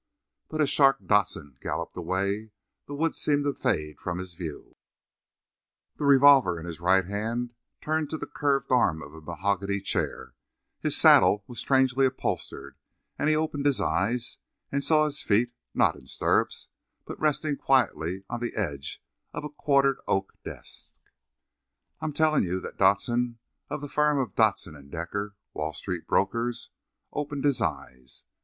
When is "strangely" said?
11.59-12.07